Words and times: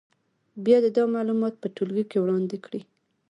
بیا 0.63 0.77
دې 0.83 0.89
دا 0.97 1.03
معلومات 1.15 1.53
په 1.57 1.67
ټولګي 1.75 2.03
کې 2.11 2.17
وړاندې 2.21 2.57
کړي. 2.65 2.81